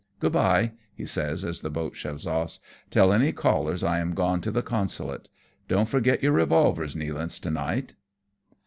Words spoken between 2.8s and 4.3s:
tell any callers I am